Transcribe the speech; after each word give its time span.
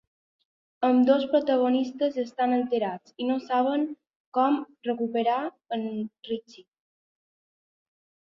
Ambdós 0.87 1.25
protagonistes 1.33 2.15
estan 2.23 2.55
alterats, 2.57 3.13
i 3.23 3.27
no 3.27 3.35
saben 3.49 3.85
com 4.37 4.57
recuperar 4.91 5.39
en 5.79 5.85
Richie. 6.31 6.65